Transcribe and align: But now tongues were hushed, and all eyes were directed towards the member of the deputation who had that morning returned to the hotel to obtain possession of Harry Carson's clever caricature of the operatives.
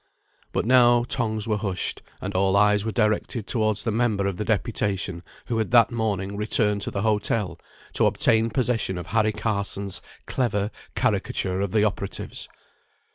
But 0.51 0.65
now 0.65 1.03
tongues 1.03 1.47
were 1.47 1.57
hushed, 1.59 2.01
and 2.21 2.33
all 2.33 2.55
eyes 2.57 2.83
were 2.83 2.91
directed 2.91 3.45
towards 3.45 3.83
the 3.83 3.91
member 3.91 4.25
of 4.25 4.37
the 4.37 4.43
deputation 4.43 5.21
who 5.45 5.59
had 5.59 5.69
that 5.69 5.91
morning 5.91 6.35
returned 6.35 6.81
to 6.81 6.89
the 6.89 7.03
hotel 7.03 7.59
to 7.93 8.07
obtain 8.07 8.49
possession 8.49 8.97
of 8.97 9.05
Harry 9.05 9.31
Carson's 9.31 10.01
clever 10.25 10.71
caricature 10.95 11.61
of 11.61 11.69
the 11.69 11.83
operatives. 11.83 12.49